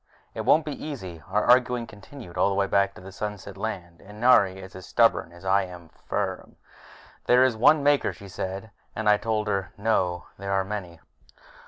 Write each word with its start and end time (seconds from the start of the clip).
It 0.33 0.41
won't 0.45 0.65
be 0.65 0.83
easy. 0.83 1.21
Our 1.29 1.45
arguing 1.45 1.85
continued 1.85 2.35
all 2.35 2.49
the 2.49 2.55
way 2.55 2.65
back 2.65 2.95
to 2.95 3.01
the 3.01 3.11
Sunset 3.11 3.55
Land, 3.55 4.01
and 4.03 4.19
Nari 4.19 4.57
is 4.57 4.75
as 4.75 4.87
stubborn 4.87 5.31
as 5.31 5.45
I 5.45 5.61
am 5.65 5.89
firm. 5.89 6.55
"There 7.27 7.43
is 7.43 7.55
one 7.55 7.83
Maker," 7.83 8.11
she 8.11 8.27
said. 8.27 8.71
And 8.95 9.07
I 9.07 9.17
told 9.17 9.47
her, 9.47 9.73
"No, 9.77 10.25
there 10.39 10.53
are 10.53 10.63
many." 10.65 10.99